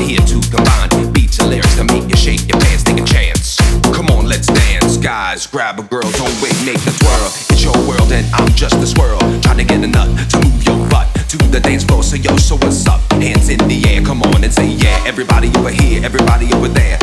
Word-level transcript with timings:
here 0.00 0.20
to 0.20 0.40
combine 0.50 1.12
beats 1.12 1.38
and 1.38 1.50
lyrics 1.50 1.76
to 1.76 1.84
make 1.84 2.08
you 2.08 2.16
shake 2.16 2.48
your 2.48 2.58
pants, 2.60 2.82
take 2.84 3.00
a 3.00 3.04
chance. 3.04 3.56
Come 3.94 4.08
on, 4.08 4.26
let's 4.26 4.46
dance, 4.46 4.96
guys. 4.96 5.46
Grab 5.46 5.78
a 5.78 5.82
girl, 5.82 6.08
don't 6.16 6.36
wait, 6.42 6.54
make 6.64 6.80
the 6.84 6.92
twirl. 7.00 7.28
It's 7.50 7.62
your 7.62 7.76
world 7.86 8.10
and 8.12 8.26
I'm 8.34 8.48
just 8.54 8.76
a 8.76 8.86
swirl. 8.86 9.18
Trying 9.40 9.58
to 9.58 9.64
get 9.64 9.82
enough 9.82 10.08
to 10.30 10.36
move 10.40 10.62
your 10.64 10.78
butt 10.88 11.08
to 11.28 11.36
the 11.36 11.60
dance 11.60 11.84
floor. 11.84 12.02
So 12.02 12.16
yo, 12.16 12.36
so 12.36 12.56
what's 12.56 12.86
up? 12.86 13.00
Hands 13.12 13.48
in 13.48 13.58
the 13.68 13.84
air, 13.88 14.02
come 14.02 14.22
on 14.22 14.42
and 14.42 14.52
say 14.52 14.66
yeah. 14.66 15.04
Everybody 15.06 15.48
over 15.56 15.70
here, 15.70 16.04
everybody 16.04 16.52
over 16.54 16.68
there. 16.68 16.98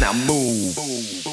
now 0.00 0.14
move. 0.14 1.29